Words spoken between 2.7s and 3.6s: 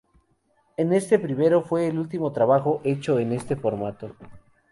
hecho en ese